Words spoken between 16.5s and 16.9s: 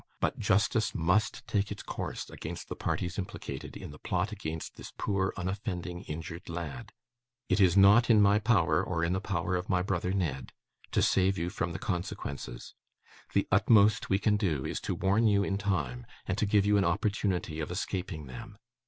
you an